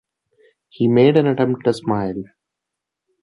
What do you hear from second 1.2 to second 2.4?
attempt at a smile.